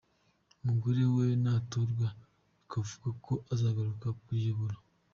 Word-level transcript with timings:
Umugore 0.63 1.01
we 1.15 1.25
natorwa 1.43 2.07
bikavugwa 2.59 3.09
ko 3.25 3.33
azagaruka 3.53 4.07
kuyiyobora. 4.21 4.75